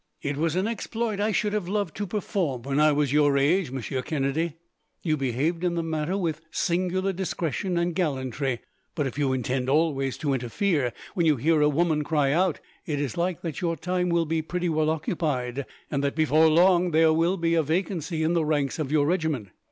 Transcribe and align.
"It 0.23 0.35
was 0.35 0.55
an 0.55 0.67
exploit 0.67 1.19
I 1.19 1.31
should 1.31 1.53
have 1.53 1.67
loved 1.69 1.95
to 1.97 2.07
perform, 2.07 2.63
when 2.63 2.79
I 2.79 2.91
was 2.91 3.13
your 3.13 3.37
age, 3.37 3.69
Monsieur 3.69 4.01
Kennedy. 4.01 4.55
You 5.03 5.15
behaved 5.15 5.63
in 5.63 5.75
the 5.75 5.83
matter 5.83 6.17
with 6.17 6.41
singular 6.49 7.13
discretion 7.13 7.77
and 7.77 7.93
gallantry; 7.93 8.61
but, 8.95 9.05
if 9.05 9.19
you 9.19 9.31
intend 9.31 9.69
always 9.69 10.17
to 10.17 10.33
interfere, 10.33 10.91
when 11.13 11.27
you 11.27 11.35
hear 11.35 11.61
a 11.61 11.69
woman 11.69 12.03
cry 12.03 12.31
out, 12.31 12.59
it 12.87 12.99
is 12.99 13.15
like 13.15 13.43
that 13.43 13.61
your 13.61 13.75
time 13.75 14.09
will 14.09 14.25
be 14.25 14.41
pretty 14.41 14.69
well 14.69 14.89
occupied; 14.89 15.67
and 15.91 16.03
that, 16.03 16.15
before 16.15 16.49
long, 16.49 16.89
there 16.89 17.13
will 17.13 17.37
be 17.37 17.53
a 17.53 17.61
vacancy 17.61 18.23
in 18.23 18.33
the 18.33 18.43
ranks 18.43 18.79
of 18.79 18.91
your 18.91 19.05
regiment. 19.05 19.49